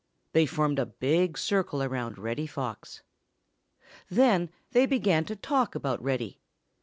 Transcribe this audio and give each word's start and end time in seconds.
They 0.33 0.47
formed 0.47 0.79
a 0.79 0.87
big 0.87 1.37
circle 1.37 1.83
around 1.83 2.17
Reddy 2.17 2.47
Fox. 2.47 3.03
Then 4.09 4.49
they 4.71 4.87
began 4.87 5.25
to 5.25 5.35
talk 5.35 5.75
about 5.75 6.01
Reddy. 6.01 6.41